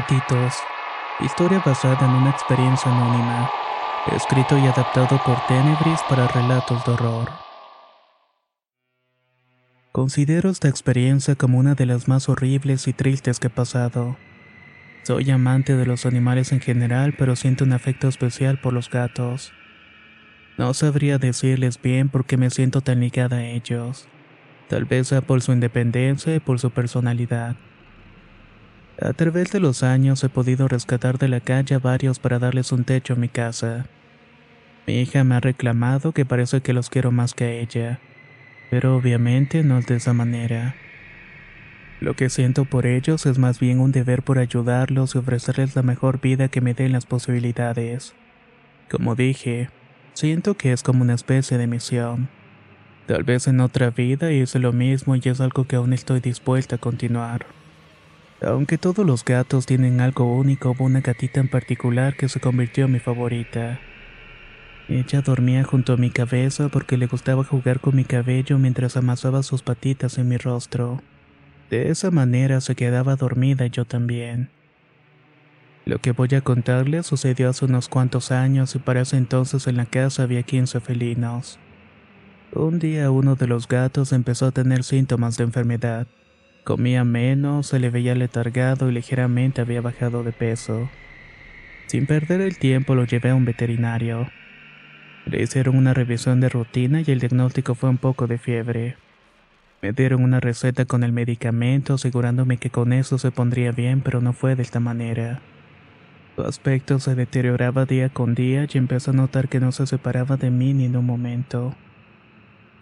Gatitos. 0.00 0.54
Historia 1.20 1.62
basada 1.64 2.06
en 2.06 2.12
una 2.12 2.30
experiencia 2.30 2.90
anónima. 2.90 3.50
Escrito 4.16 4.56
y 4.56 4.66
adaptado 4.66 5.20
por 5.26 5.38
Tenebris 5.46 6.00
para 6.08 6.26
relatos 6.26 6.82
de 6.86 6.92
horror. 6.92 7.28
Considero 9.92 10.48
esta 10.48 10.68
experiencia 10.68 11.34
como 11.34 11.58
una 11.58 11.74
de 11.74 11.84
las 11.84 12.08
más 12.08 12.30
horribles 12.30 12.88
y 12.88 12.94
tristes 12.94 13.38
que 13.40 13.48
he 13.48 13.50
pasado. 13.50 14.16
Soy 15.02 15.30
amante 15.30 15.76
de 15.76 15.84
los 15.84 16.06
animales 16.06 16.52
en 16.52 16.60
general, 16.60 17.14
pero 17.18 17.36
siento 17.36 17.64
un 17.64 17.74
afecto 17.74 18.08
especial 18.08 18.58
por 18.58 18.72
los 18.72 18.88
gatos. 18.88 19.52
No 20.56 20.72
sabría 20.72 21.18
decirles 21.18 21.78
bien 21.82 22.08
por 22.08 22.24
qué 22.24 22.38
me 22.38 22.48
siento 22.48 22.80
tan 22.80 23.00
ligada 23.00 23.36
a 23.36 23.44
ellos. 23.44 24.08
Tal 24.68 24.86
vez 24.86 25.08
sea 25.08 25.20
por 25.20 25.42
su 25.42 25.52
independencia 25.52 26.34
y 26.34 26.40
por 26.40 26.58
su 26.58 26.70
personalidad. 26.70 27.56
A 29.02 29.14
través 29.14 29.50
de 29.50 29.60
los 29.60 29.82
años 29.82 30.22
he 30.24 30.28
podido 30.28 30.68
rescatar 30.68 31.16
de 31.16 31.28
la 31.28 31.40
calle 31.40 31.74
a 31.74 31.78
varios 31.78 32.18
para 32.18 32.38
darles 32.38 32.70
un 32.70 32.84
techo 32.84 33.14
a 33.14 33.16
mi 33.16 33.30
casa. 33.30 33.86
Mi 34.86 35.00
hija 35.00 35.24
me 35.24 35.36
ha 35.36 35.40
reclamado 35.40 36.12
que 36.12 36.26
parece 36.26 36.60
que 36.60 36.74
los 36.74 36.90
quiero 36.90 37.10
más 37.10 37.32
que 37.32 37.44
a 37.44 37.50
ella, 37.50 37.98
pero 38.68 38.94
obviamente 38.94 39.62
no 39.62 39.78
es 39.78 39.86
de 39.86 39.96
esa 39.96 40.12
manera. 40.12 40.74
Lo 42.00 42.14
que 42.14 42.28
siento 42.28 42.66
por 42.66 42.84
ellos 42.84 43.24
es 43.24 43.38
más 43.38 43.58
bien 43.58 43.80
un 43.80 43.90
deber 43.90 44.22
por 44.22 44.38
ayudarlos 44.38 45.14
y 45.14 45.18
ofrecerles 45.18 45.76
la 45.76 45.82
mejor 45.82 46.20
vida 46.20 46.48
que 46.48 46.60
me 46.60 46.74
den 46.74 46.92
las 46.92 47.06
posibilidades. 47.06 48.14
Como 48.90 49.14
dije, 49.14 49.70
siento 50.12 50.58
que 50.58 50.72
es 50.72 50.82
como 50.82 51.02
una 51.02 51.14
especie 51.14 51.56
de 51.56 51.66
misión. 51.66 52.28
Tal 53.06 53.24
vez 53.24 53.48
en 53.48 53.60
otra 53.60 53.88
vida 53.88 54.30
hice 54.30 54.58
lo 54.58 54.74
mismo 54.74 55.16
y 55.16 55.22
es 55.24 55.40
algo 55.40 55.64
que 55.64 55.76
aún 55.76 55.94
estoy 55.94 56.20
dispuesta 56.20 56.76
a 56.76 56.78
continuar. 56.78 57.46
Aunque 58.42 58.78
todos 58.78 59.04
los 59.04 59.24
gatos 59.24 59.66
tienen 59.66 60.00
algo 60.00 60.24
único, 60.24 60.70
hubo 60.70 60.84
una 60.84 61.00
gatita 61.00 61.40
en 61.40 61.48
particular 61.48 62.16
que 62.16 62.28
se 62.28 62.40
convirtió 62.40 62.86
en 62.86 62.92
mi 62.92 62.98
favorita. 62.98 63.80
Ella 64.88 65.20
dormía 65.20 65.62
junto 65.62 65.92
a 65.92 65.96
mi 65.98 66.10
cabeza 66.10 66.68
porque 66.68 66.96
le 66.96 67.06
gustaba 67.06 67.44
jugar 67.44 67.80
con 67.80 67.94
mi 67.94 68.04
cabello 68.04 68.58
mientras 68.58 68.96
amasaba 68.96 69.42
sus 69.42 69.62
patitas 69.62 70.16
en 70.16 70.28
mi 70.28 70.38
rostro. 70.38 71.02
De 71.68 71.90
esa 71.90 72.10
manera 72.10 72.60
se 72.60 72.74
quedaba 72.74 73.14
dormida 73.14 73.66
yo 73.66 73.84
también. 73.84 74.48
Lo 75.84 75.98
que 75.98 76.12
voy 76.12 76.28
a 76.34 76.40
contarles 76.40 77.06
sucedió 77.06 77.50
hace 77.50 77.66
unos 77.66 77.88
cuantos 77.88 78.32
años 78.32 78.74
y 78.74 78.78
para 78.78 79.02
ese 79.02 79.16
entonces 79.16 79.66
en 79.66 79.76
la 79.76 79.86
casa 79.86 80.22
había 80.22 80.42
15 80.42 80.80
felinos. 80.80 81.58
Un 82.52 82.78
día 82.78 83.10
uno 83.10 83.36
de 83.36 83.46
los 83.46 83.68
gatos 83.68 84.12
empezó 84.12 84.46
a 84.46 84.50
tener 84.52 84.82
síntomas 84.82 85.36
de 85.36 85.44
enfermedad. 85.44 86.06
Comía 86.64 87.04
menos, 87.04 87.68
se 87.68 87.78
le 87.78 87.90
veía 87.90 88.14
letargado 88.14 88.90
y 88.90 88.92
ligeramente 88.92 89.60
había 89.60 89.80
bajado 89.80 90.22
de 90.22 90.32
peso. 90.32 90.90
Sin 91.86 92.06
perder 92.06 92.40
el 92.42 92.58
tiempo 92.58 92.94
lo 92.94 93.04
llevé 93.04 93.30
a 93.30 93.34
un 93.34 93.44
veterinario. 93.44 94.30
Le 95.24 95.42
hicieron 95.42 95.76
una 95.76 95.94
revisión 95.94 96.40
de 96.40 96.48
rutina 96.48 97.00
y 97.00 97.10
el 97.10 97.20
diagnóstico 97.20 97.74
fue 97.74 97.88
un 97.88 97.98
poco 97.98 98.26
de 98.26 98.38
fiebre. 98.38 98.96
Me 99.82 99.92
dieron 99.92 100.22
una 100.22 100.40
receta 100.40 100.84
con 100.84 101.02
el 101.02 101.12
medicamento 101.12 101.94
asegurándome 101.94 102.58
que 102.58 102.68
con 102.70 102.92
eso 102.92 103.18
se 103.18 103.30
pondría 103.30 103.72
bien, 103.72 104.02
pero 104.02 104.20
no 104.20 104.34
fue 104.34 104.54
de 104.54 104.62
esta 104.62 104.78
manera. 104.78 105.40
Su 106.36 106.42
aspecto 106.42 106.98
se 106.98 107.14
deterioraba 107.14 107.86
día 107.86 108.10
con 108.10 108.34
día 108.34 108.66
y 108.70 108.78
empecé 108.78 109.10
a 109.10 109.14
notar 109.14 109.48
que 109.48 109.60
no 109.60 109.72
se 109.72 109.86
separaba 109.86 110.36
de 110.36 110.50
mí 110.50 110.74
ni 110.74 110.84
en 110.84 110.96
un 110.96 111.06
momento. 111.06 111.74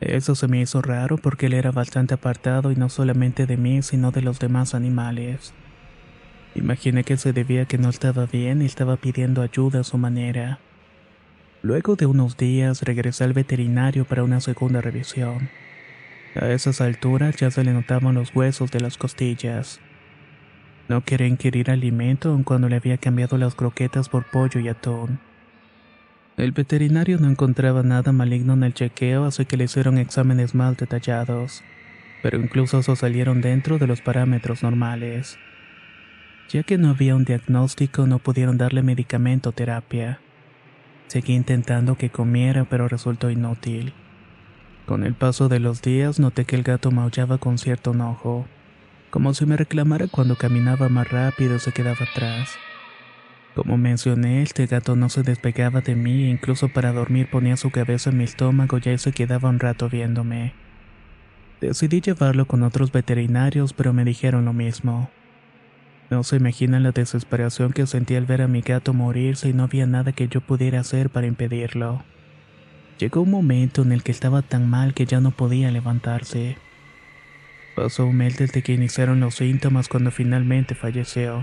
Eso 0.01 0.35
se 0.35 0.47
me 0.47 0.61
hizo 0.61 0.81
raro 0.81 1.19
porque 1.19 1.47
él 1.47 1.55
era 1.55 1.73
bastante 1.73 2.15
apartado 2.15 2.71
y 2.71 2.77
no 2.77 2.89
solamente 2.89 3.47
de 3.47 3.57
mí, 3.57 3.83
sino 3.83 4.13
de 4.13 4.23
los 4.23 4.39
demás 4.39 4.75
animales. 4.75 5.53
Imaginé 6.55 7.05
que 7.05 7.17
se 7.17 7.33
debía 7.33 7.67
que 7.67 7.79
no 7.79 7.89
estaba 7.89 8.27
bien 8.27 8.63
y 8.63 8.67
estaba 8.67 8.97
pidiendo 8.97 9.43
ayuda 9.43 9.81
a 9.81 9.85
su 9.85 9.99
manera. 9.99 10.61
Luego 11.63 11.97
de 11.97 12.07
unos 12.07 12.37
días 12.37 12.83
regresé 12.83 13.25
al 13.25 13.33
veterinario 13.33 14.05
para 14.05 14.23
una 14.23 14.41
segunda 14.41 14.81
revisión. 14.81 15.51
A 16.37 16.49
esas 16.49 16.81
alturas 16.81 17.37
ya 17.37 17.51
se 17.51 17.65
le 17.65 17.73
notaban 17.73 18.15
los 18.15 18.35
huesos 18.35 18.71
de 18.71 18.81
las 18.81 18.97
costillas. 18.97 19.81
No 20.89 21.05
quería 21.05 21.27
inquirir 21.27 21.71
alimento 21.71 22.31
aun 22.31 22.45
cuando 22.45 22.69
le 22.69 22.77
había 22.77 22.99
cambiado 22.99 23.37
las 23.37 23.55
croquetas 23.55 24.09
por 24.09 24.25
pollo 24.25 24.61
y 24.61 24.69
atún. 24.69 25.19
El 26.39 26.53
veterinario 26.53 27.19
no 27.19 27.29
encontraba 27.29 27.83
nada 27.83 28.13
maligno 28.13 28.53
en 28.53 28.63
el 28.63 28.73
chequeo, 28.73 29.25
así 29.25 29.45
que 29.45 29.57
le 29.57 29.65
hicieron 29.65 29.99
exámenes 29.99 30.55
más 30.55 30.77
detallados, 30.77 31.65
pero 32.23 32.39
incluso 32.39 32.79
esos 32.79 33.01
salieron 33.01 33.41
dentro 33.41 33.79
de 33.79 33.89
los 33.89 34.03
parámetros 34.03 34.63
normales. 34.63 35.37
Ya 36.49 36.63
que 36.63 36.79
no 36.79 36.91
había 36.91 37.17
un 37.17 37.25
diagnóstico, 37.25 38.07
no 38.07 38.21
pudieron 38.21 38.57
darle 38.57 38.85
medicamento 38.85 39.49
o 39.49 39.53
terapia. 39.53 40.21
Seguí 41.09 41.35
intentando 41.35 41.97
que 41.97 42.09
comiera, 42.09 42.65
pero 42.71 42.87
resultó 42.87 43.31
inútil. 43.31 43.93
Con 44.87 45.03
el 45.03 45.15
paso 45.15 45.49
de 45.49 45.59
los 45.59 45.83
días 45.83 46.21
noté 46.21 46.45
que 46.45 46.55
el 46.55 46.63
gato 46.63 46.93
maullaba 46.93 47.39
con 47.39 47.59
cierto 47.59 47.91
enojo, 47.91 48.47
como 49.11 49.35
si 49.35 49.45
me 49.45 49.57
reclamara 49.57 50.07
cuando 50.07 50.37
caminaba 50.37 50.89
más 50.89 51.11
rápido 51.11 51.57
y 51.57 51.59
se 51.59 51.73
quedaba 51.73 51.99
atrás. 52.09 52.57
Como 53.59 53.77
mencioné, 53.77 54.43
este 54.43 54.67
gato 54.67 54.95
no 54.95 55.09
se 55.09 55.25
despegaba 55.25 55.81
de 55.81 55.97
mí 55.97 56.27
e 56.27 56.31
incluso 56.31 56.69
para 56.69 56.93
dormir 56.93 57.29
ponía 57.29 57.57
su 57.57 57.71
cabeza 57.71 58.11
en 58.11 58.19
mi 58.19 58.23
estómago 58.23 58.79
y 58.79 58.89
ahí 58.89 58.99
se 58.99 59.11
quedaba 59.11 59.49
un 59.49 59.59
rato 59.59 59.89
viéndome. 59.89 60.53
Decidí 61.61 62.01
llevarlo 62.01 62.47
con 62.47 62.63
otros 62.63 62.93
veterinarios, 62.93 63.73
pero 63.73 63.93
me 63.93 64.05
dijeron 64.05 64.45
lo 64.45 64.53
mismo. 64.53 65.11
No 66.09 66.23
se 66.23 66.37
imaginan 66.37 66.85
la 66.85 66.93
desesperación 66.93 67.73
que 67.73 67.89
sentí 67.89 68.15
al 68.15 68.27
ver 68.27 68.43
a 68.43 68.47
mi 68.47 68.61
gato 68.61 68.95
morirse 68.95 69.49
y 69.49 69.55
no 69.55 69.65
había 69.65 69.87
nada 69.87 70.13
que 70.13 70.29
yo 70.29 70.41
pudiera 70.41 70.79
hacer 70.79 71.11
para 71.11 71.27
impedirlo. 71.27 72.05
Llegó 73.01 73.23
un 73.23 73.33
momento 73.33 73.83
en 73.83 73.91
el 73.91 74.05
que 74.05 74.13
estaba 74.13 74.43
tan 74.43 74.71
mal 74.71 74.95
que 74.95 75.05
ya 75.05 75.19
no 75.19 75.33
podía 75.33 75.73
levantarse. 75.73 76.57
Pasó 77.75 78.07
un 78.07 78.19
mes 78.19 78.39
desde 78.39 78.63
que 78.63 78.75
iniciaron 78.75 79.19
los 79.19 79.35
síntomas 79.35 79.89
cuando 79.89 80.13
finalmente 80.13 80.77
falleció. 80.77 81.43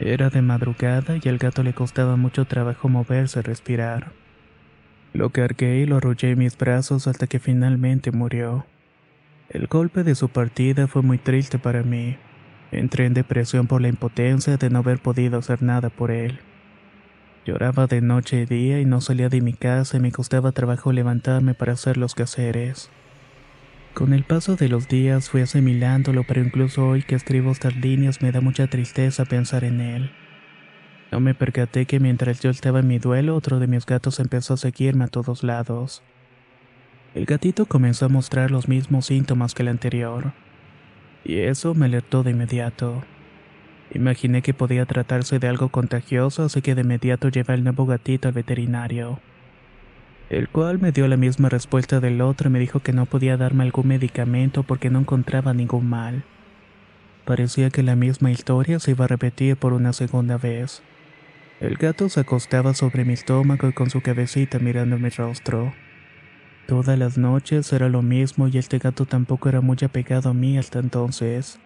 Era 0.00 0.28
de 0.28 0.42
madrugada 0.42 1.18
y 1.22 1.28
al 1.28 1.38
gato 1.38 1.62
le 1.62 1.72
costaba 1.72 2.16
mucho 2.16 2.44
trabajo 2.46 2.88
moverse 2.88 3.38
y 3.38 3.42
respirar. 3.42 4.12
Lo 5.12 5.30
cargué 5.30 5.78
y 5.78 5.86
lo 5.86 5.98
arrullé 5.98 6.32
en 6.32 6.40
mis 6.40 6.58
brazos 6.58 7.06
hasta 7.06 7.28
que 7.28 7.38
finalmente 7.38 8.10
murió. 8.10 8.66
El 9.48 9.68
golpe 9.68 10.02
de 10.02 10.16
su 10.16 10.28
partida 10.28 10.88
fue 10.88 11.02
muy 11.02 11.18
triste 11.18 11.60
para 11.60 11.84
mí. 11.84 12.16
Entré 12.72 13.06
en 13.06 13.14
depresión 13.14 13.68
por 13.68 13.80
la 13.80 13.88
impotencia 13.88 14.56
de 14.56 14.70
no 14.70 14.80
haber 14.80 14.98
podido 14.98 15.38
hacer 15.38 15.62
nada 15.62 15.90
por 15.90 16.10
él. 16.10 16.40
Lloraba 17.44 17.86
de 17.86 18.00
noche 18.00 18.40
y 18.40 18.46
día 18.46 18.80
y 18.80 18.84
no 18.86 19.00
salía 19.00 19.28
de 19.28 19.40
mi 19.40 19.52
casa 19.52 19.98
y 19.98 20.00
me 20.00 20.10
costaba 20.10 20.50
trabajo 20.50 20.92
levantarme 20.92 21.54
para 21.54 21.74
hacer 21.74 21.96
los 21.96 22.16
quehaceres. 22.16 22.90
Con 23.94 24.12
el 24.12 24.24
paso 24.24 24.56
de 24.56 24.68
los 24.68 24.88
días 24.88 25.30
fui 25.30 25.42
asimilándolo, 25.42 26.24
pero 26.24 26.42
incluso 26.42 26.84
hoy 26.84 27.04
que 27.04 27.14
escribo 27.14 27.52
estas 27.52 27.76
líneas 27.76 28.22
me 28.22 28.32
da 28.32 28.40
mucha 28.40 28.66
tristeza 28.66 29.24
pensar 29.24 29.62
en 29.62 29.80
él. 29.80 30.10
No 31.12 31.20
me 31.20 31.32
percaté 31.32 31.86
que 31.86 32.00
mientras 32.00 32.40
yo 32.40 32.50
estaba 32.50 32.80
en 32.80 32.88
mi 32.88 32.98
duelo, 32.98 33.36
otro 33.36 33.60
de 33.60 33.68
mis 33.68 33.86
gatos 33.86 34.18
empezó 34.18 34.54
a 34.54 34.56
seguirme 34.56 35.04
a 35.04 35.08
todos 35.08 35.44
lados. 35.44 36.02
El 37.14 37.24
gatito 37.24 37.66
comenzó 37.66 38.06
a 38.06 38.08
mostrar 38.08 38.50
los 38.50 38.66
mismos 38.66 39.06
síntomas 39.06 39.54
que 39.54 39.62
el 39.62 39.68
anterior. 39.68 40.32
Y 41.24 41.38
eso 41.38 41.72
me 41.74 41.86
alertó 41.86 42.24
de 42.24 42.32
inmediato. 42.32 43.04
Imaginé 43.92 44.42
que 44.42 44.54
podía 44.54 44.86
tratarse 44.86 45.38
de 45.38 45.46
algo 45.46 45.68
contagioso, 45.68 46.42
así 46.42 46.62
que 46.62 46.74
de 46.74 46.80
inmediato 46.80 47.28
llevé 47.28 47.54
al 47.54 47.62
nuevo 47.62 47.86
gatito 47.86 48.26
al 48.26 48.34
veterinario. 48.34 49.20
El 50.34 50.48
cual 50.48 50.80
me 50.80 50.90
dio 50.90 51.06
la 51.06 51.16
misma 51.16 51.48
respuesta 51.48 52.00
del 52.00 52.20
otro 52.20 52.48
y 52.48 52.52
me 52.52 52.58
dijo 52.58 52.80
que 52.80 52.92
no 52.92 53.06
podía 53.06 53.36
darme 53.36 53.62
algún 53.62 53.86
medicamento 53.86 54.64
porque 54.64 54.90
no 54.90 54.98
encontraba 54.98 55.54
ningún 55.54 55.88
mal. 55.88 56.24
Parecía 57.24 57.70
que 57.70 57.84
la 57.84 57.94
misma 57.94 58.32
historia 58.32 58.80
se 58.80 58.90
iba 58.90 59.04
a 59.04 59.08
repetir 59.08 59.56
por 59.56 59.72
una 59.72 59.92
segunda 59.92 60.36
vez. 60.36 60.82
El 61.60 61.76
gato 61.76 62.08
se 62.08 62.18
acostaba 62.18 62.74
sobre 62.74 63.04
mi 63.04 63.12
estómago 63.12 63.68
y 63.68 63.72
con 63.74 63.90
su 63.90 64.00
cabecita 64.00 64.58
mirando 64.58 64.98
mi 64.98 65.08
rostro. 65.08 65.72
Todas 66.66 66.98
las 66.98 67.16
noches 67.16 67.72
era 67.72 67.88
lo 67.88 68.02
mismo 68.02 68.48
y 68.48 68.58
este 68.58 68.80
gato 68.80 69.06
tampoco 69.06 69.48
era 69.48 69.60
muy 69.60 69.76
apegado 69.84 70.30
a 70.30 70.34
mí 70.34 70.58
hasta 70.58 70.80
entonces. 70.80 71.60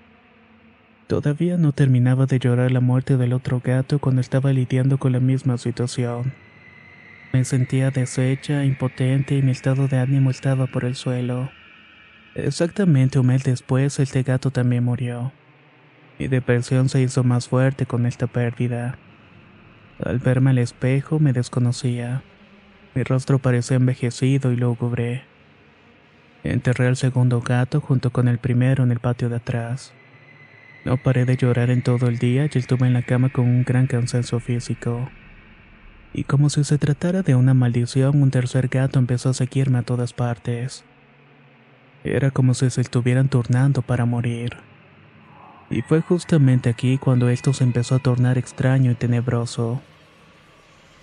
Todavía 1.06 1.56
no 1.56 1.72
terminaba 1.72 2.26
de 2.26 2.38
llorar 2.38 2.70
la 2.70 2.80
muerte 2.80 3.16
del 3.16 3.32
otro 3.32 3.62
gato 3.64 3.98
cuando 3.98 4.20
estaba 4.20 4.52
lidiando 4.52 4.98
con 4.98 5.12
la 5.12 5.20
misma 5.20 5.56
situación. 5.56 6.34
Me 7.32 7.44
sentía 7.44 7.90
deshecha, 7.90 8.64
impotente 8.64 9.36
y 9.36 9.42
mi 9.42 9.50
estado 9.50 9.86
de 9.86 9.98
ánimo 9.98 10.30
estaba 10.30 10.66
por 10.66 10.84
el 10.84 10.94
suelo. 10.94 11.50
Exactamente 12.34 13.18
un 13.18 13.26
mes 13.26 13.44
después 13.44 13.98
este 13.98 14.22
gato 14.22 14.50
también 14.50 14.84
murió. 14.84 15.32
Mi 16.18 16.28
depresión 16.28 16.88
se 16.88 17.02
hizo 17.02 17.24
más 17.24 17.48
fuerte 17.48 17.84
con 17.84 18.06
esta 18.06 18.26
pérdida. 18.26 18.96
Al 20.02 20.18
verme 20.18 20.50
al 20.50 20.58
espejo 20.58 21.18
me 21.18 21.32
desconocía. 21.32 22.22
Mi 22.94 23.02
rostro 23.02 23.38
parecía 23.38 23.76
envejecido 23.76 24.50
y 24.50 24.56
lúgubre. 24.56 25.24
Enterré 26.44 26.86
al 26.86 26.96
segundo 26.96 27.42
gato 27.42 27.80
junto 27.80 28.10
con 28.10 28.26
el 28.26 28.38
primero 28.38 28.84
en 28.84 28.90
el 28.90 29.00
patio 29.00 29.28
de 29.28 29.36
atrás. 29.36 29.92
No 30.84 30.96
paré 30.96 31.24
de 31.26 31.36
llorar 31.36 31.70
en 31.70 31.82
todo 31.82 32.08
el 32.08 32.18
día 32.18 32.48
y 32.52 32.58
estuve 32.58 32.86
en 32.86 32.94
la 32.94 33.02
cama 33.02 33.28
con 33.28 33.44
un 33.44 33.64
gran 33.64 33.86
cansancio 33.86 34.40
físico. 34.40 35.10
Y 36.14 36.24
como 36.24 36.50
si 36.50 36.64
se 36.64 36.78
tratara 36.78 37.22
de 37.22 37.34
una 37.34 37.54
maldición, 37.54 38.22
un 38.22 38.30
tercer 38.30 38.68
gato 38.68 38.98
empezó 38.98 39.30
a 39.30 39.34
seguirme 39.34 39.78
a 39.78 39.82
todas 39.82 40.12
partes. 40.12 40.84
Era 42.04 42.30
como 42.30 42.54
si 42.54 42.70
se 42.70 42.80
estuvieran 42.80 43.28
turnando 43.28 43.82
para 43.82 44.04
morir. 44.04 44.56
Y 45.70 45.82
fue 45.82 46.00
justamente 46.00 46.70
aquí 46.70 46.96
cuando 46.96 47.28
esto 47.28 47.52
se 47.52 47.64
empezó 47.64 47.96
a 47.96 47.98
tornar 47.98 48.38
extraño 48.38 48.90
y 48.90 48.94
tenebroso. 48.94 49.82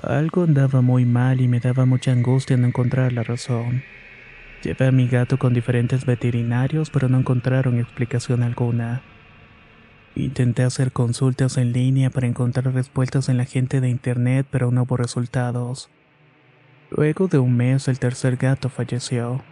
Algo 0.01 0.43
andaba 0.43 0.81
muy 0.81 1.05
mal 1.05 1.39
y 1.39 1.47
me 1.47 1.59
daba 1.59 1.85
mucha 1.85 2.11
angustia 2.11 2.57
no 2.57 2.67
encontrar 2.67 3.13
la 3.13 3.23
razón. 3.23 3.83
Llevé 4.63 4.87
a 4.87 4.91
mi 4.91 5.07
gato 5.07 5.37
con 5.37 5.53
diferentes 5.53 6.05
veterinarios, 6.05 6.89
pero 6.89 7.07
no 7.07 7.19
encontraron 7.19 7.79
explicación 7.79 8.41
alguna. 8.41 9.03
Intenté 10.15 10.63
hacer 10.63 10.93
consultas 10.93 11.57
en 11.57 11.73
línea 11.73 12.09
para 12.09 12.27
encontrar 12.27 12.73
respuestas 12.73 13.27
en 13.27 13.35
la 13.35 13.43
gente 13.43 13.81
de 13.81 13.89
internet, 13.89 14.47
pero 14.49 14.71
no 14.71 14.83
hubo 14.83 14.95
resultados. 14.95 15.89
Luego 16.89 17.27
de 17.27 17.37
un 17.37 17.57
mes, 17.57 17.89
el 17.89 17.99
tercer 17.99 18.37
gato 18.37 18.69
falleció. 18.69 19.43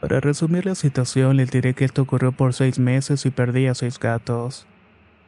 Para 0.00 0.18
resumir 0.18 0.66
la 0.66 0.74
situación, 0.74 1.36
les 1.36 1.52
diré 1.52 1.74
que 1.74 1.84
esto 1.84 2.02
ocurrió 2.02 2.32
por 2.32 2.54
seis 2.54 2.80
meses 2.80 3.24
y 3.24 3.30
perdí 3.30 3.68
a 3.68 3.74
seis 3.76 4.00
gatos. 4.00 4.66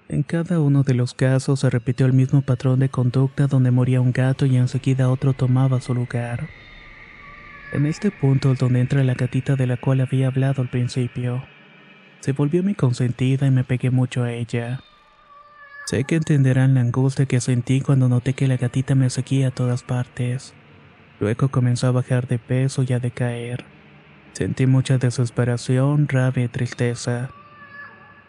En 0.09 0.25
cada 0.25 0.59
uno 0.59 0.83
de 0.83 0.95
los 0.95 1.15
casos 1.15 1.61
se 1.61 1.71
repitió 1.71 2.05
el 2.05 2.13
mismo 2.13 2.43
patrón 2.43 2.81
de 2.81 2.89
conducta 2.89 3.47
donde 3.47 3.71
moría 3.71 4.01
un 4.01 4.13
gato 4.13 4.47
y 4.47 4.57
enseguida 4.57 5.11
otro 5.11 5.33
tomaba 5.33 5.81
su 5.81 5.95
lugar. 5.95 6.49
En 7.73 7.87
este 7.87 8.11
punto 8.11 8.53
es 8.53 8.59
donde 8.59 8.81
entra 8.81 9.05
la 9.05 9.15
gatita 9.15 9.55
de 9.55 9.69
la 9.69 9.77
cual 9.77 10.01
había 10.01 10.27
hablado 10.27 10.61
al 10.61 10.69
principio. 10.69 11.45
Se 12.25 12.33
volvió 12.33 12.63
mi 12.63 12.75
consentida 12.75 13.47
y 13.47 13.51
me 13.51 13.65
pegué 13.65 13.91
mucho 13.91 14.23
a 14.23 14.33
ella. 14.33 14.81
Sé 15.85 16.05
que 16.05 16.17
entenderán 16.17 16.73
la 16.73 16.81
angustia 16.81 17.27
que 17.27 17.39
sentí 17.39 17.83
cuando 17.83 18.09
noté 18.09 18.33
que 18.33 18.49
la 18.49 18.57
gatita 18.57 18.95
me 18.95 19.11
seguía 19.11 19.49
a 19.49 19.51
todas 19.51 19.83
partes. 19.83 20.55
Luego 21.21 21.49
comenzó 21.49 21.89
a 21.89 21.91
bajar 21.91 22.27
de 22.27 22.39
peso 22.39 22.83
y 22.89 22.95
a 22.95 22.99
decaer. 22.99 23.67
Sentí 24.33 24.67
mucha 24.67 24.97
desesperación, 24.97 26.09
rabia 26.09 26.45
y 26.45 26.49
tristeza. 26.49 27.29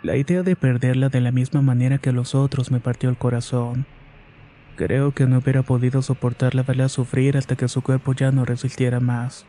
La 0.03 0.17
idea 0.17 0.43
de 0.43 0.57
perderla 0.57 1.07
de 1.07 1.21
la 1.21 1.31
misma 1.31 1.61
manera 1.61 1.97
que 1.97 2.11
los 2.11 2.35
otros 2.35 2.71
me 2.71 2.81
partió 2.81 3.09
el 3.09 3.15
corazón. 3.15 3.85
Creo 4.75 5.13
que 5.13 5.25
no 5.25 5.37
hubiera 5.37 5.63
podido 5.63 6.01
soportarla 6.01 6.63
verla 6.63 6.89
sufrir 6.89 7.37
hasta 7.37 7.55
que 7.55 7.69
su 7.69 7.81
cuerpo 7.81 8.11
ya 8.11 8.33
no 8.33 8.43
resistiera 8.43 8.99
más. 8.99 9.45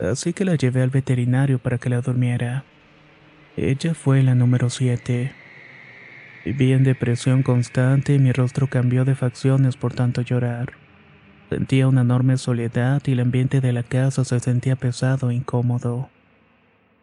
Así 0.00 0.32
que 0.32 0.46
la 0.46 0.54
llevé 0.54 0.80
al 0.80 0.88
veterinario 0.88 1.58
para 1.58 1.76
que 1.76 1.90
la 1.90 2.00
durmiera. 2.00 2.64
Ella 3.62 3.92
fue 3.92 4.22
la 4.22 4.34
número 4.34 4.70
7. 4.70 5.32
Viví 6.46 6.72
en 6.72 6.82
depresión 6.82 7.42
constante 7.42 8.14
y 8.14 8.18
mi 8.18 8.32
rostro 8.32 8.68
cambió 8.68 9.04
de 9.04 9.14
facciones 9.14 9.76
por 9.76 9.92
tanto 9.92 10.22
llorar. 10.22 10.72
Sentía 11.50 11.86
una 11.86 12.00
enorme 12.00 12.38
soledad 12.38 13.02
y 13.04 13.12
el 13.12 13.20
ambiente 13.20 13.60
de 13.60 13.74
la 13.74 13.82
casa 13.82 14.24
se 14.24 14.40
sentía 14.40 14.76
pesado 14.76 15.28
e 15.28 15.34
incómodo. 15.34 16.08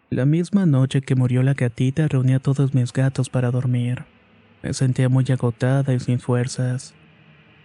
La 0.10 0.26
misma 0.26 0.66
noche 0.66 1.02
que 1.02 1.14
murió 1.14 1.44
la 1.44 1.54
gatita 1.54 2.08
reuní 2.08 2.34
a 2.34 2.40
todos 2.40 2.74
mis 2.74 2.92
gatos 2.92 3.30
para 3.30 3.52
dormir. 3.52 4.06
Me 4.64 4.74
sentía 4.74 5.10
muy 5.10 5.26
agotada 5.30 5.94
y 5.94 6.00
sin 6.00 6.20
fuerzas. 6.20 6.96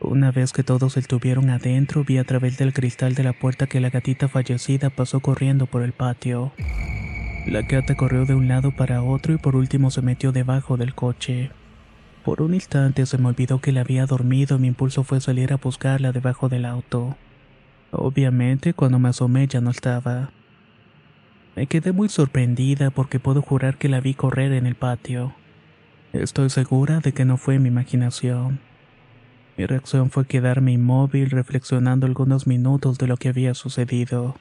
Una 0.01 0.33
vez 0.33 0.53
que 0.53 0.65
todos 0.65 0.99
estuvieron 0.99 1.49
adentro, 1.49 2.05
vi 2.05 2.19
a 2.19 2.25
través 2.25 2.59
del 2.59 2.75
cristal 2.75 3.15
de 3.15 3.25
la 3.25 3.33
puerta 3.33 3.67
que 3.67 3.81
la 3.81 3.89
gatita 3.89 4.29
fallecida 4.29 4.91
pasó 4.91 5.21
corriendo 5.21 5.65
por 5.65 5.83
el 5.83 5.93
patio. 5.93 6.53
La 7.47 7.63
gata 7.63 7.97
corrió 7.97 8.25
de 8.25 8.35
un 8.35 8.47
lado 8.47 8.71
para 8.71 9.03
otro 9.03 9.35
y 9.35 9.37
por 9.37 9.57
último 9.57 9.91
se 9.91 10.01
metió 10.01 10.31
debajo 10.31 10.77
del 10.77 10.95
coche. 10.95 11.51
Por 12.25 12.41
un 12.41 12.55
instante 12.55 13.05
se 13.05 13.19
me 13.19 13.29
olvidó 13.29 13.61
que 13.61 13.73
la 13.73 13.81
había 13.81 14.07
dormido 14.07 14.57
y 14.57 14.61
mi 14.61 14.69
impulso 14.69 15.03
fue 15.03 15.21
salir 15.21 15.53
a 15.53 15.57
buscarla 15.57 16.13
debajo 16.13 16.49
del 16.49 16.65
auto. 16.65 17.17
Obviamente, 17.91 18.75
cuando 18.75 19.01
me 19.01 19.09
asomé 19.09 19.49
ya 19.49 19.61
no 19.61 19.71
estaba. 19.71 20.31
Me 21.57 21.67
quedé 21.67 21.91
muy 21.93 22.09
sorprendida 22.09 22.91
porque 22.91 23.19
puedo 23.19 23.43
jurar 23.43 23.77
que 23.77 23.89
la 23.89 24.01
vi 24.01 24.15
correr 24.15 24.53
en 24.53 24.67
el 24.67 24.77
patio. 24.77 25.35
Estoy 26.13 26.49
segura 26.49 27.01
de 27.01 27.13
que 27.13 27.25
no 27.25 27.37
fue 27.39 27.59
mi 27.59 27.69
imaginación. 27.69 28.61
Mi 29.57 29.67
reacción 29.67 30.11
fue 30.11 30.27
quedarme 30.27 30.73
inmóvil 30.73 31.31
reflexionando 31.31 32.07
algunos 32.07 32.47
minutos 32.47 32.99
de 32.99 33.09
lo 33.09 33.17
que 33.17 33.29
había 33.29 33.55
sucedido. 33.55 34.37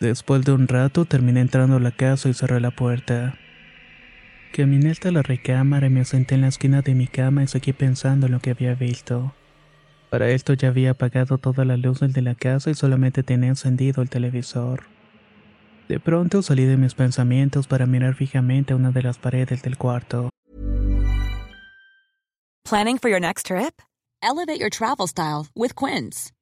Después 0.00 0.44
de 0.44 0.52
un 0.52 0.68
rato 0.68 1.04
terminé 1.04 1.40
entrando 1.40 1.76
a 1.76 1.80
la 1.80 1.90
casa 1.90 2.28
y 2.28 2.34
cerré 2.34 2.60
la 2.60 2.70
puerta. 2.70 3.34
Caminé 4.52 4.90
hasta 4.90 5.10
la 5.10 5.22
recámara 5.22 5.88
y 5.88 5.90
me 5.90 6.04
senté 6.04 6.36
en 6.36 6.42
la 6.42 6.48
esquina 6.48 6.82
de 6.82 6.94
mi 6.94 7.08
cama 7.08 7.42
y 7.42 7.48
seguí 7.48 7.72
pensando 7.72 8.26
en 8.26 8.32
lo 8.32 8.40
que 8.40 8.50
había 8.50 8.74
visto. 8.74 9.34
Para 10.10 10.30
esto 10.30 10.54
ya 10.54 10.68
había 10.68 10.92
apagado 10.92 11.38
todas 11.38 11.66
las 11.66 11.78
luces 11.78 12.12
de 12.12 12.22
la 12.22 12.34
casa 12.34 12.70
y 12.70 12.74
solamente 12.74 13.22
tenía 13.22 13.50
encendido 13.50 14.00
el 14.00 14.08
televisor. 14.08 14.84
De 15.88 15.98
pronto 15.98 16.42
salí 16.42 16.64
de 16.64 16.76
mis 16.76 16.94
pensamientos 16.94 17.66
para 17.66 17.86
mirar 17.86 18.14
fijamente 18.14 18.72
a 18.72 18.76
una 18.76 18.90
de 18.92 19.02
las 19.02 19.18
paredes 19.18 19.62
del 19.62 19.76
cuarto. 19.76 20.30
Planning 22.64 22.98
for 22.98 23.10
your 23.10 23.20
next 23.20 23.46
trip? 23.46 23.80
Elevate 24.22 24.58
your 24.60 24.70
travel 24.70 25.06
style 25.08 25.46
with 25.54 25.74
Quince. 25.74 26.32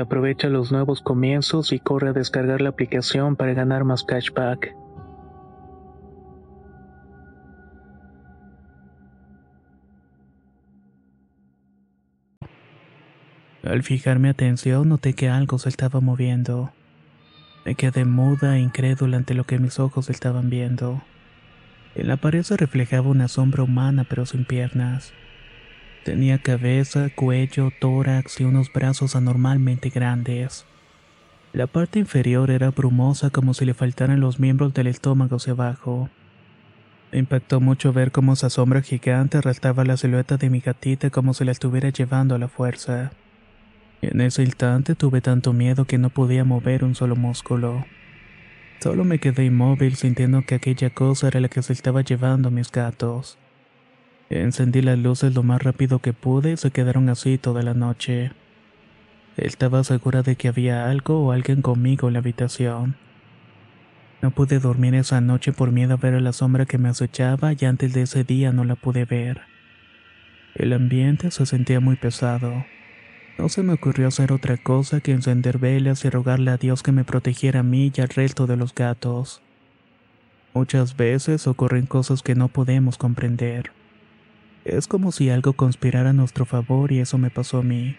Aprovecha 0.00 0.48
los 0.48 0.72
nuevos 0.72 1.02
comienzos 1.02 1.72
y 1.72 1.78
corre 1.78 2.08
a 2.08 2.12
descargar 2.12 2.62
la 2.62 2.70
aplicación 2.70 3.36
para 3.36 3.52
ganar 3.52 3.84
más 3.84 4.02
cashback. 4.02 4.74
Al 13.62 13.82
fijar 13.82 14.18
mi 14.18 14.28
atención 14.28 14.88
noté 14.88 15.12
que 15.12 15.28
algo 15.28 15.58
se 15.58 15.68
estaba 15.68 16.00
moviendo. 16.00 16.72
Me 17.66 17.74
quedé 17.74 18.06
muda 18.06 18.56
e 18.56 18.60
incrédula 18.60 19.18
ante 19.18 19.34
lo 19.34 19.44
que 19.44 19.58
mis 19.58 19.78
ojos 19.78 20.08
estaban 20.08 20.48
viendo. 20.48 21.02
En 21.94 22.08
la 22.08 22.16
pared 22.16 22.42
se 22.42 22.56
reflejaba 22.56 23.08
una 23.08 23.28
sombra 23.28 23.62
humana 23.62 24.06
pero 24.08 24.24
sin 24.24 24.46
piernas. 24.46 25.12
Tenía 26.04 26.38
cabeza, 26.38 27.10
cuello, 27.14 27.70
tórax 27.78 28.40
y 28.40 28.44
unos 28.44 28.72
brazos 28.72 29.16
anormalmente 29.16 29.90
grandes. 29.90 30.64
La 31.52 31.66
parte 31.66 31.98
inferior 31.98 32.50
era 32.50 32.70
brumosa 32.70 33.30
como 33.30 33.54
si 33.54 33.64
le 33.66 33.74
faltaran 33.74 34.20
los 34.20 34.40
miembros 34.40 34.72
del 34.72 34.86
estómago 34.86 35.36
hacia 35.36 35.52
abajo. 35.52 36.08
Me 37.12 37.18
impactó 37.18 37.60
mucho 37.60 37.92
ver 37.92 38.12
cómo 38.12 38.34
esa 38.34 38.50
sombra 38.50 38.82
gigante 38.82 39.38
arrastraba 39.38 39.84
la 39.84 39.96
silueta 39.96 40.36
de 40.36 40.48
mi 40.48 40.60
gatita 40.60 41.10
como 41.10 41.34
si 41.34 41.44
la 41.44 41.52
estuviera 41.52 41.90
llevando 41.90 42.34
a 42.34 42.38
la 42.38 42.48
fuerza. 42.48 43.10
En 44.00 44.20
ese 44.20 44.42
instante 44.42 44.94
tuve 44.94 45.20
tanto 45.20 45.52
miedo 45.52 45.84
que 45.84 45.98
no 45.98 46.08
podía 46.08 46.44
mover 46.44 46.84
un 46.84 46.94
solo 46.94 47.16
músculo. 47.16 47.84
Solo 48.78 49.04
me 49.04 49.18
quedé 49.18 49.44
inmóvil 49.44 49.96
sintiendo 49.96 50.42
que 50.42 50.54
aquella 50.54 50.88
cosa 50.88 51.28
era 51.28 51.40
la 51.40 51.48
que 51.48 51.62
se 51.62 51.72
estaba 51.72 52.00
llevando 52.00 52.48
a 52.48 52.52
mis 52.52 52.70
gatos. 52.70 53.39
Encendí 54.30 54.80
las 54.80 54.96
luces 54.96 55.34
lo 55.34 55.42
más 55.42 55.60
rápido 55.60 55.98
que 55.98 56.12
pude 56.12 56.52
y 56.52 56.56
se 56.56 56.70
quedaron 56.70 57.08
así 57.08 57.36
toda 57.36 57.64
la 57.64 57.74
noche. 57.74 58.30
Estaba 59.36 59.82
segura 59.82 60.22
de 60.22 60.36
que 60.36 60.46
había 60.46 60.88
algo 60.88 61.26
o 61.26 61.32
alguien 61.32 61.62
conmigo 61.62 62.06
en 62.06 62.12
la 62.12 62.20
habitación. 62.20 62.94
No 64.22 64.30
pude 64.30 64.60
dormir 64.60 64.94
esa 64.94 65.20
noche 65.20 65.52
por 65.52 65.72
miedo 65.72 65.94
a 65.94 65.96
ver 65.96 66.14
a 66.14 66.20
la 66.20 66.32
sombra 66.32 66.64
que 66.64 66.78
me 66.78 66.88
acechaba 66.88 67.54
y 67.58 67.64
antes 67.64 67.92
de 67.92 68.02
ese 68.02 68.22
día 68.22 68.52
no 68.52 68.62
la 68.62 68.76
pude 68.76 69.04
ver. 69.04 69.40
El 70.54 70.74
ambiente 70.74 71.32
se 71.32 71.44
sentía 71.44 71.80
muy 71.80 71.96
pesado. 71.96 72.64
No 73.36 73.48
se 73.48 73.64
me 73.64 73.72
ocurrió 73.72 74.06
hacer 74.06 74.30
otra 74.30 74.58
cosa 74.58 75.00
que 75.00 75.10
encender 75.10 75.58
velas 75.58 76.04
y 76.04 76.10
rogarle 76.10 76.52
a 76.52 76.56
Dios 76.56 76.84
que 76.84 76.92
me 76.92 77.02
protegiera 77.02 77.60
a 77.60 77.64
mí 77.64 77.90
y 77.92 78.00
al 78.00 78.10
resto 78.10 78.46
de 78.46 78.56
los 78.56 78.76
gatos. 78.76 79.42
Muchas 80.54 80.96
veces 80.96 81.48
ocurren 81.48 81.86
cosas 81.86 82.22
que 82.22 82.36
no 82.36 82.46
podemos 82.46 82.96
comprender. 82.96 83.72
Es 84.64 84.86
como 84.86 85.10
si 85.10 85.30
algo 85.30 85.54
conspirara 85.54 86.10
a 86.10 86.12
nuestro 86.12 86.44
favor 86.44 86.92
y 86.92 87.00
eso 87.00 87.16
me 87.16 87.30
pasó 87.30 87.58
a 87.58 87.62
mí. 87.62 87.96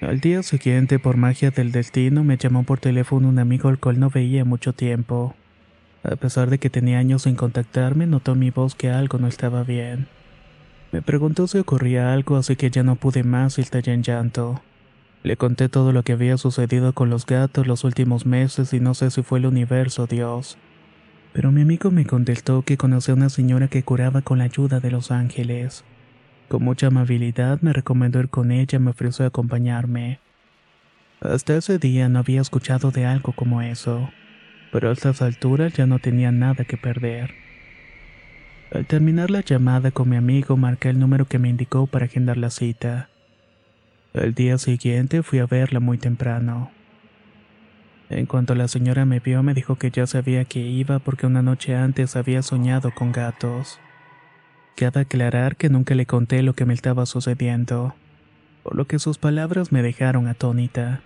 Al 0.00 0.20
día 0.20 0.42
siguiente, 0.42 0.98
por 0.98 1.16
magia 1.16 1.50
del 1.50 1.72
destino, 1.72 2.24
me 2.24 2.36
llamó 2.36 2.64
por 2.64 2.80
teléfono 2.80 3.28
un 3.28 3.38
amigo 3.38 3.68
al 3.68 3.78
cual 3.78 3.98
no 3.98 4.10
veía 4.10 4.44
mucho 4.44 4.72
tiempo. 4.72 5.34
A 6.02 6.16
pesar 6.16 6.50
de 6.50 6.58
que 6.58 6.70
tenía 6.70 6.98
años 6.98 7.22
sin 7.22 7.34
contactarme, 7.34 8.06
notó 8.06 8.34
mi 8.34 8.50
voz 8.50 8.74
que 8.74 8.90
algo 8.90 9.18
no 9.18 9.26
estaba 9.26 9.62
bien. 9.64 10.06
Me 10.92 11.02
preguntó 11.02 11.46
si 11.46 11.58
ocurría 11.58 12.12
algo, 12.12 12.36
así 12.36 12.56
que 12.56 12.70
ya 12.70 12.82
no 12.82 12.96
pude 12.96 13.24
más 13.24 13.58
y 13.58 13.62
estallé 13.62 13.92
en 13.92 14.02
llanto. 14.02 14.62
Le 15.22 15.36
conté 15.36 15.68
todo 15.68 15.92
lo 15.92 16.02
que 16.02 16.12
había 16.12 16.36
sucedido 16.36 16.92
con 16.92 17.10
los 17.10 17.26
gatos 17.26 17.66
los 17.66 17.82
últimos 17.82 18.26
meses 18.26 18.72
y 18.72 18.80
no 18.80 18.94
sé 18.94 19.10
si 19.10 19.22
fue 19.22 19.40
el 19.40 19.46
universo 19.46 20.04
o 20.04 20.06
Dios. 20.06 20.56
Pero 21.36 21.52
mi 21.52 21.60
amigo 21.60 21.90
me 21.90 22.06
contestó 22.06 22.62
que 22.62 22.78
conocía 22.78 23.12
a 23.12 23.16
una 23.18 23.28
señora 23.28 23.68
que 23.68 23.82
curaba 23.82 24.22
con 24.22 24.38
la 24.38 24.44
ayuda 24.44 24.80
de 24.80 24.90
los 24.90 25.10
ángeles. 25.10 25.84
Con 26.48 26.64
mucha 26.64 26.86
amabilidad 26.86 27.60
me 27.60 27.74
recomendó 27.74 28.20
ir 28.20 28.30
con 28.30 28.50
ella 28.50 28.76
y 28.76 28.78
me 28.78 28.92
ofreció 28.92 29.26
acompañarme. 29.26 30.18
Hasta 31.20 31.54
ese 31.54 31.78
día 31.78 32.08
no 32.08 32.20
había 32.20 32.40
escuchado 32.40 32.90
de 32.90 33.04
algo 33.04 33.34
como 33.34 33.60
eso, 33.60 34.08
pero 34.72 34.88
a 34.88 34.94
estas 34.94 35.20
alturas 35.20 35.74
ya 35.74 35.84
no 35.84 35.98
tenía 35.98 36.32
nada 36.32 36.64
que 36.64 36.78
perder. 36.78 37.34
Al 38.72 38.86
terminar 38.86 39.30
la 39.30 39.42
llamada 39.42 39.90
con 39.90 40.08
mi 40.08 40.16
amigo 40.16 40.56
marqué 40.56 40.88
el 40.88 40.98
número 40.98 41.26
que 41.26 41.38
me 41.38 41.50
indicó 41.50 41.86
para 41.86 42.06
agendar 42.06 42.38
la 42.38 42.48
cita. 42.48 43.10
Al 44.14 44.32
día 44.32 44.56
siguiente 44.56 45.22
fui 45.22 45.40
a 45.40 45.46
verla 45.46 45.80
muy 45.80 45.98
temprano. 45.98 46.70
En 48.08 48.26
cuanto 48.26 48.54
la 48.54 48.68
señora 48.68 49.04
me 49.04 49.18
vio 49.18 49.42
me 49.42 49.52
dijo 49.52 49.76
que 49.76 49.90
ya 49.90 50.06
sabía 50.06 50.44
que 50.44 50.60
iba 50.60 51.00
porque 51.00 51.26
una 51.26 51.42
noche 51.42 51.74
antes 51.74 52.14
había 52.14 52.42
soñado 52.42 52.92
con 52.94 53.10
gatos. 53.10 53.80
Cabe 54.76 55.00
aclarar 55.00 55.56
que 55.56 55.70
nunca 55.70 55.94
le 55.94 56.06
conté 56.06 56.42
lo 56.42 56.54
que 56.54 56.66
me 56.66 56.74
estaba 56.74 57.04
sucediendo, 57.06 57.96
por 58.62 58.76
lo 58.76 58.86
que 58.86 59.00
sus 59.00 59.18
palabras 59.18 59.72
me 59.72 59.82
dejaron 59.82 60.28
atónita. 60.28 61.00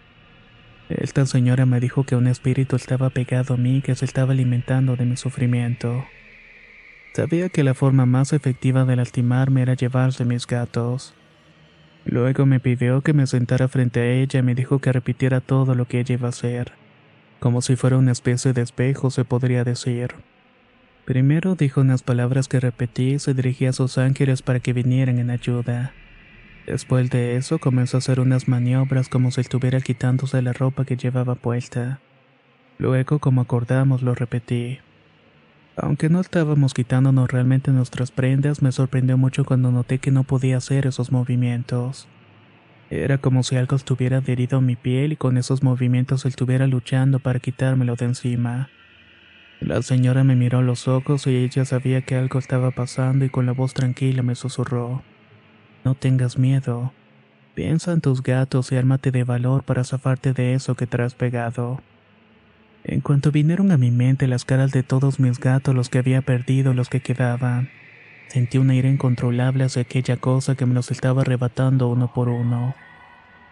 Esta 0.91 1.25
señora 1.25 1.65
me 1.65 1.81
dijo 1.81 2.05
que 2.05 2.17
un 2.17 2.27
espíritu 2.27 2.77
estaba 2.77 3.09
pegado 3.11 3.55
a 3.55 3.57
mí 3.57 3.81
que 3.81 3.95
se 3.95 4.05
estaba 4.05 4.33
alimentando 4.33 4.97
de 4.97 5.07
mi 5.07 5.17
sufrimiento. 5.17 6.05
Sabía 7.15 7.49
que 7.49 7.65
la 7.65 7.75
forma 7.75 8.05
más 8.05 8.35
efectiva 8.35 8.85
de 8.85 8.97
lastimarme 8.97 9.63
era 9.63 9.75
llevarse 9.75 10.25
mis 10.27 10.47
gatos. 10.47 11.15
Luego 12.05 12.45
me 12.45 12.61
pidió 12.61 13.01
que 13.01 13.15
me 13.15 13.27
sentara 13.27 13.69
frente 13.69 14.01
a 14.01 14.07
ella 14.07 14.41
y 14.41 14.43
me 14.43 14.55
dijo 14.55 14.81
que 14.81 14.93
repitiera 14.93 15.41
todo 15.41 15.75
lo 15.75 15.87
que 15.87 16.01
ella 16.01 16.15
iba 16.15 16.27
a 16.27 16.31
hacer 16.31 16.80
como 17.41 17.63
si 17.63 17.75
fuera 17.75 17.97
una 17.97 18.13
especie 18.13 18.53
de 18.53 18.63
espejo 18.63 19.11
se 19.11 19.25
podría 19.25 19.65
decir. 19.65 20.15
Primero 21.05 21.57
dijo 21.57 21.81
unas 21.81 22.03
palabras 22.03 22.47
que 22.47 22.61
repetí 22.61 23.15
y 23.15 23.19
se 23.19 23.35
dirigía 23.35 23.71
a 23.71 23.73
sus 23.73 23.99
ángeles 23.99 24.43
para 24.43 24.61
que 24.61 24.73
vinieran 24.73 25.19
en 25.19 25.31
ayuda. 25.31 25.93
Después 26.67 27.11
de 27.11 27.37
eso 27.37 27.59
comenzó 27.59 27.97
a 27.97 27.99
hacer 27.99 28.21
unas 28.21 28.47
maniobras 28.47 29.09
como 29.09 29.31
si 29.33 29.41
estuviera 29.41 29.81
quitándose 29.81 30.41
la 30.43 30.53
ropa 30.53 30.85
que 30.85 30.97
llevaba 30.97 31.35
puesta. 31.35 31.99
Luego, 32.79 33.19
como 33.19 33.41
acordamos, 33.41 34.03
lo 34.03 34.15
repetí. 34.15 34.79
Aunque 35.77 36.09
no 36.11 36.21
estábamos 36.21 36.75
quitándonos 36.75 37.31
realmente 37.31 37.71
nuestras 37.71 38.11
prendas, 38.11 38.63
me 38.63 38.71
sorprendió 38.71 39.17
mucho 39.17 39.45
cuando 39.45 39.73
noté 39.73 39.99
que 39.99 40.11
no 40.11 40.25
podía 40.25 40.59
hacer 40.59 40.87
esos 40.87 41.11
movimientos. 41.11 42.07
Era 42.91 43.19
como 43.19 43.45
si 43.45 43.55
algo 43.55 43.77
estuviera 43.77 44.17
adherido 44.19 44.59
a 44.59 44.61
mi 44.61 44.75
piel 44.75 45.13
y 45.13 45.17
con 45.17 45.39
esos 45.39 45.63
movimientos 45.63 46.27
estuviera 46.27 46.67
luchando 46.67 47.21
para 47.21 47.39
quitármelo 47.39 47.95
de 47.95 48.07
encima. 48.07 48.69
La 49.61 49.81
señora 49.83 50.25
me 50.25 50.35
miró 50.35 50.61
los 50.61 50.89
ojos 50.89 51.29
y 51.29 51.37
ella 51.37 51.65
sabía 51.65 52.03
que 52.03 52.17
algo 52.17 52.41
estaba 52.41 52.73
pasando 52.73 53.25
y 53.25 53.31
con 53.31 53.47
la 53.47 53.53
voz 53.53 53.75
tranquila 53.75 54.23
me 54.25 54.35
susurró. 54.35 55.03
No 55.85 55.95
tengas 55.95 56.37
miedo. 56.37 56.93
Piensa 57.55 57.93
en 57.93 58.01
tus 58.01 58.23
gatos 58.23 58.73
y 58.73 58.77
ármate 58.77 59.13
de 59.13 59.23
valor 59.23 59.63
para 59.63 59.85
zafarte 59.85 60.33
de 60.33 60.55
eso 60.55 60.75
que 60.75 60.89
te 60.89 61.01
has 61.01 61.15
pegado. 61.15 61.81
En 62.83 63.03
cuanto 63.03 63.31
vinieron 63.31 63.71
a 63.71 63.77
mi 63.77 63.91
mente 63.91 64.27
las 64.27 64.45
caras 64.45 64.73
de 64.73 64.83
todos 64.83 65.21
mis 65.21 65.39
gatos, 65.39 65.75
los 65.75 65.91
que 65.91 65.99
había 65.99 66.23
perdido, 66.23 66.75
los 66.75 66.89
que 66.89 67.01
quedaban, 67.01 67.69
Sentí 68.31 68.59
una 68.59 68.77
ira 68.77 68.89
incontrolable 68.89 69.65
hacia 69.65 69.83
aquella 69.83 70.17
cosa 70.17 70.55
que 70.55 70.65
me 70.65 70.73
los 70.73 70.93
estaba 70.93 71.23
arrebatando 71.23 71.89
uno 71.89 72.13
por 72.15 72.29
uno. 72.29 72.77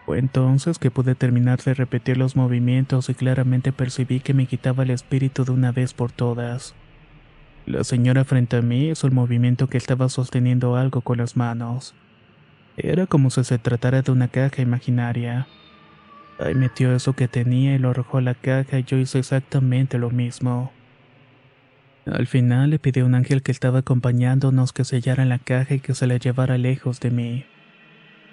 Fue 0.05 0.19
entonces 0.19 0.79
que 0.79 0.89
pude 0.89 1.15
terminar 1.15 1.61
de 1.61 1.73
repetir 1.73 2.15
los 2.15 2.37
movimientos 2.37 3.09
y 3.09 3.13
claramente 3.13 3.73
percibí 3.73 4.21
que 4.21 4.33
me 4.33 4.45
quitaba 4.45 4.83
el 4.83 4.91
espíritu 4.91 5.43
de 5.43 5.51
una 5.51 5.73
vez 5.73 5.93
por 5.93 6.13
todas. 6.13 6.75
La 7.65 7.83
señora 7.83 8.23
frente 8.23 8.55
a 8.55 8.61
mí 8.61 8.87
hizo 8.87 9.05
el 9.05 9.11
movimiento 9.11 9.67
que 9.67 9.77
estaba 9.77 10.07
sosteniendo 10.07 10.77
algo 10.77 11.01
con 11.01 11.17
las 11.17 11.35
manos. 11.35 11.93
Era 12.77 13.05
como 13.05 13.31
si 13.31 13.43
se 13.43 13.57
tratara 13.57 14.01
de 14.01 14.13
una 14.13 14.29
caja 14.29 14.61
imaginaria. 14.61 15.45
Ahí 16.39 16.55
metió 16.55 16.95
eso 16.95 17.11
que 17.11 17.27
tenía 17.27 17.75
y 17.75 17.79
lo 17.79 17.89
arrojó 17.89 18.19
a 18.19 18.21
la 18.21 18.33
caja 18.33 18.79
y 18.79 18.85
yo 18.85 18.95
hice 18.97 19.19
exactamente 19.19 19.97
lo 19.97 20.09
mismo. 20.09 20.71
Al 22.11 22.25
final 22.25 22.71
le 22.71 22.79
pedí 22.79 23.01
a 23.01 23.05
un 23.05 23.13
ángel 23.13 23.43
que 23.43 23.51
estaba 23.51 23.79
acompañándonos 23.79 24.73
que 24.73 24.83
sellara 24.83 25.25
la 25.25 25.37
caja 25.37 25.75
y 25.75 25.79
que 25.79 25.93
se 25.93 26.07
la 26.07 26.17
llevara 26.17 26.57
lejos 26.57 26.99
de 26.99 27.11
mí. 27.11 27.45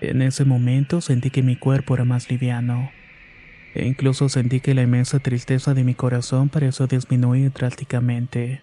En 0.01 0.23
ese 0.23 0.47
momento 0.47 1.03
sentí 1.03 1.31
que 1.31 1.43
mi 1.43 1.57
cuerpo 1.57 1.95
era 1.95 2.05
más 2.05 2.31
liviano. 2.31 2.91
E 3.75 3.87
incluso 3.87 4.31
sentí 4.31 4.61
que 4.61 4.75
la 4.75 4.83
inmensa 4.83 5.19
tristeza 5.19 5.75
de 5.75 5.85
mi 5.85 5.95
corazón 5.95 6.49
pareció 6.49 6.87
disminuir 6.87 7.53
drásticamente. 7.53 8.63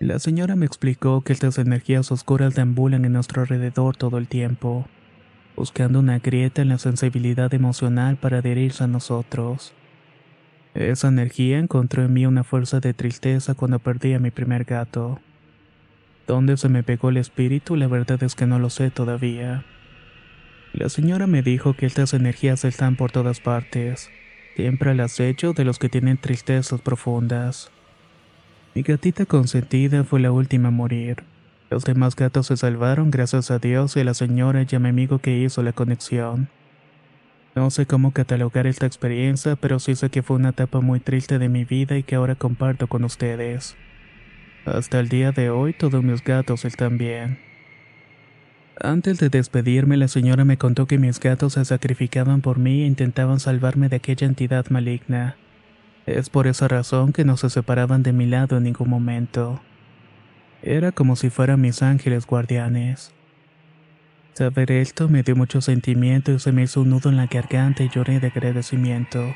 La 0.00 0.18
señora 0.18 0.56
me 0.56 0.66
explicó 0.66 1.20
que 1.20 1.32
estas 1.32 1.58
energías 1.58 2.10
oscuras 2.10 2.56
deambulan 2.56 3.04
en 3.04 3.12
nuestro 3.12 3.42
alrededor 3.42 3.96
todo 3.96 4.18
el 4.18 4.26
tiempo, 4.26 4.88
buscando 5.54 6.00
una 6.00 6.18
grieta 6.18 6.62
en 6.62 6.70
la 6.70 6.78
sensibilidad 6.78 7.54
emocional 7.54 8.16
para 8.16 8.38
adherirse 8.38 8.82
a 8.82 8.88
nosotros. 8.88 9.74
Esa 10.78 11.08
energía 11.08 11.58
encontró 11.58 12.04
en 12.04 12.12
mí 12.12 12.24
una 12.24 12.44
fuerza 12.44 12.78
de 12.78 12.94
tristeza 12.94 13.54
cuando 13.54 13.80
perdí 13.80 14.14
a 14.14 14.20
mi 14.20 14.30
primer 14.30 14.62
gato. 14.62 15.18
¿Dónde 16.28 16.56
se 16.56 16.68
me 16.68 16.84
pegó 16.84 17.08
el 17.08 17.16
espíritu? 17.16 17.74
La 17.74 17.88
verdad 17.88 18.22
es 18.22 18.36
que 18.36 18.46
no 18.46 18.60
lo 18.60 18.70
sé 18.70 18.92
todavía. 18.92 19.64
La 20.72 20.88
señora 20.88 21.26
me 21.26 21.42
dijo 21.42 21.74
que 21.74 21.86
estas 21.86 22.14
energías 22.14 22.64
están 22.64 22.94
por 22.94 23.10
todas 23.10 23.40
partes, 23.40 24.08
siempre 24.54 24.92
al 24.92 25.00
acecho 25.00 25.52
de 25.52 25.64
los 25.64 25.80
que 25.80 25.88
tienen 25.88 26.16
tristezas 26.16 26.80
profundas. 26.80 27.72
Mi 28.76 28.82
gatita 28.82 29.26
consentida 29.26 30.04
fue 30.04 30.20
la 30.20 30.30
última 30.30 30.68
a 30.68 30.70
morir. 30.70 31.24
Los 31.70 31.84
demás 31.86 32.14
gatos 32.14 32.46
se 32.46 32.56
salvaron 32.56 33.10
gracias 33.10 33.50
a 33.50 33.58
Dios 33.58 33.96
y 33.96 34.00
a 34.00 34.04
la 34.04 34.14
señora 34.14 34.64
y 34.70 34.76
a 34.76 34.78
mi 34.78 34.90
amigo 34.90 35.18
que 35.18 35.38
hizo 35.38 35.60
la 35.64 35.72
conexión. 35.72 36.48
No 37.58 37.70
sé 37.70 37.86
cómo 37.86 38.12
catalogar 38.12 38.68
esta 38.68 38.86
experiencia, 38.86 39.56
pero 39.56 39.80
sí 39.80 39.96
sé 39.96 40.10
que 40.10 40.22
fue 40.22 40.36
una 40.36 40.50
etapa 40.50 40.80
muy 40.80 41.00
triste 41.00 41.40
de 41.40 41.48
mi 41.48 41.64
vida 41.64 41.98
y 41.98 42.04
que 42.04 42.14
ahora 42.14 42.36
comparto 42.36 42.86
con 42.86 43.02
ustedes. 43.02 43.76
Hasta 44.64 45.00
el 45.00 45.08
día 45.08 45.32
de 45.32 45.50
hoy 45.50 45.72
todos 45.72 46.04
mis 46.04 46.22
gatos 46.22 46.64
están 46.64 46.98
bien. 46.98 47.40
Antes 48.80 49.18
de 49.18 49.28
despedirme, 49.28 49.96
la 49.96 50.06
señora 50.06 50.44
me 50.44 50.56
contó 50.56 50.86
que 50.86 50.98
mis 50.98 51.18
gatos 51.18 51.54
se 51.54 51.64
sacrificaban 51.64 52.42
por 52.42 52.60
mí 52.60 52.82
e 52.82 52.86
intentaban 52.86 53.40
salvarme 53.40 53.88
de 53.88 53.96
aquella 53.96 54.28
entidad 54.28 54.66
maligna. 54.70 55.34
Es 56.06 56.30
por 56.30 56.46
esa 56.46 56.68
razón 56.68 57.12
que 57.12 57.24
no 57.24 57.36
se 57.36 57.50
separaban 57.50 58.04
de 58.04 58.12
mi 58.12 58.26
lado 58.26 58.58
en 58.58 58.62
ningún 58.62 58.88
momento. 58.88 59.60
Era 60.62 60.92
como 60.92 61.16
si 61.16 61.28
fueran 61.28 61.60
mis 61.60 61.82
ángeles 61.82 62.24
guardianes. 62.24 63.12
Saber 64.38 64.70
esto 64.70 65.08
me 65.08 65.24
dio 65.24 65.34
mucho 65.34 65.60
sentimiento 65.60 66.30
y 66.30 66.38
se 66.38 66.52
me 66.52 66.62
hizo 66.62 66.82
un 66.82 66.90
nudo 66.90 67.10
en 67.10 67.16
la 67.16 67.26
garganta 67.26 67.82
y 67.82 67.88
lloré 67.88 68.20
de 68.20 68.28
agradecimiento. 68.28 69.34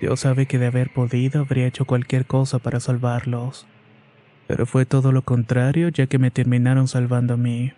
Dios 0.00 0.20
sabe 0.20 0.46
que 0.46 0.60
de 0.60 0.66
haber 0.66 0.92
podido 0.92 1.40
habría 1.40 1.66
hecho 1.66 1.84
cualquier 1.84 2.24
cosa 2.24 2.60
para 2.60 2.78
salvarlos. 2.78 3.66
Pero 4.46 4.66
fue 4.66 4.86
todo 4.86 5.10
lo 5.10 5.22
contrario 5.22 5.88
ya 5.88 6.06
que 6.06 6.20
me 6.20 6.30
terminaron 6.30 6.86
salvando 6.86 7.34
a 7.34 7.36
mí. 7.36 7.72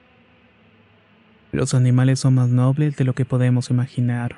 Los 1.52 1.73
animales 1.73 2.21
son 2.21 2.35
más 2.35 2.50
nobles 2.50 2.97
de 2.97 3.05
lo 3.05 3.14
que 3.14 3.25
podemos 3.25 3.71
imaginar. 3.71 4.37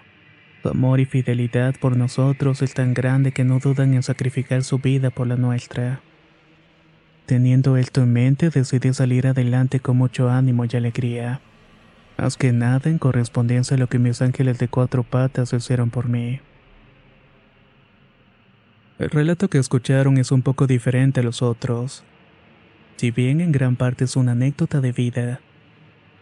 Su 0.62 0.69
amor 0.69 1.00
y 1.00 1.05
fidelidad 1.05 1.75
por 1.81 1.97
nosotros 1.97 2.62
es 2.62 2.75
tan 2.75 2.94
grande 2.94 3.33
que 3.33 3.42
no 3.42 3.59
dudan 3.59 3.94
en 3.94 4.05
sacrificar 4.05 4.62
su 4.62 4.79
vida 4.79 5.11
por 5.11 5.27
la 5.27 5.35
nuestra. 5.35 6.01
Teniendo 7.27 7.77
esto 7.77 8.05
en 8.05 8.12
mente, 8.12 8.51
decidí 8.51 8.94
salir 8.94 9.27
adelante 9.27 9.81
con 9.81 9.96
mucho 9.96 10.31
ánimo 10.31 10.64
y 10.64 10.77
alegría. 10.77 11.40
Más 12.18 12.37
que 12.37 12.52
nada 12.52 12.90
en 12.90 12.98
correspondencia 12.98 13.76
a 13.76 13.78
lo 13.78 13.87
que 13.87 14.00
mis 14.00 14.20
ángeles 14.20 14.59
de 14.59 14.66
cuatro 14.66 15.04
patas 15.04 15.52
hicieron 15.52 15.90
por 15.90 16.09
mí. 16.09 16.40
El 18.98 19.11
relato 19.11 19.48
que 19.48 19.59
escucharon 19.59 20.18
es 20.18 20.33
un 20.33 20.42
poco 20.42 20.66
diferente 20.66 21.20
a 21.20 21.22
los 21.22 21.42
otros. 21.42 22.02
Si 22.96 23.12
bien 23.12 23.40
en 23.40 23.52
gran 23.52 23.76
parte 23.76 24.04
es 24.04 24.16
una 24.16 24.33
anécdota 24.33 24.81
de 24.81 24.90
vida, 24.90 25.40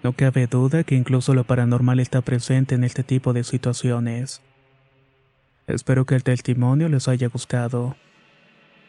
no 0.02 0.12
cabe 0.12 0.46
duda 0.46 0.84
que 0.84 0.94
incluso 0.94 1.32
lo 1.32 1.44
paranormal 1.44 1.98
está 1.98 2.20
presente 2.20 2.74
en 2.74 2.84
este 2.84 3.02
tipo 3.02 3.32
de 3.32 3.42
situaciones. 3.42 4.42
Espero 5.66 6.04
que 6.04 6.14
el 6.14 6.22
testimonio 6.22 6.90
les 6.90 7.08
haya 7.08 7.28
gustado. 7.28 7.96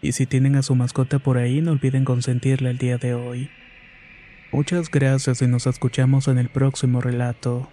Y 0.01 0.11
si 0.11 0.25
tienen 0.25 0.57
a 0.57 0.61
su 0.61 0.75
mascota 0.75 1.19
por 1.19 1.37
ahí, 1.37 1.61
no 1.61 1.71
olviden 1.71 2.03
consentirla 2.03 2.69
el 2.69 2.77
día 2.77 2.97
de 2.97 3.13
hoy. 3.13 3.49
Muchas 4.51 4.89
gracias 4.89 5.41
y 5.41 5.47
nos 5.47 5.67
escuchamos 5.67 6.27
en 6.27 6.37
el 6.37 6.49
próximo 6.49 7.01
relato. 7.01 7.69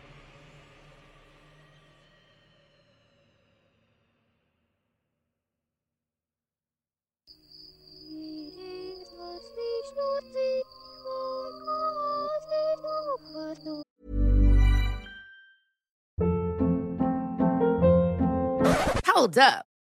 Hold 19.07 19.39
up. 19.39 19.74